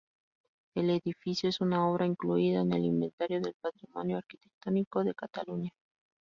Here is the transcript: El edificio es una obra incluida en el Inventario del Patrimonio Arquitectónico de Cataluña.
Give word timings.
El 0.73 0.89
edificio 0.89 1.47
es 1.47 1.61
una 1.61 1.87
obra 1.87 2.07
incluida 2.07 2.61
en 2.61 2.73
el 2.73 2.83
Inventario 2.85 3.39
del 3.39 3.53
Patrimonio 3.61 4.17
Arquitectónico 4.17 5.03
de 5.03 5.13
Cataluña. 5.13 5.69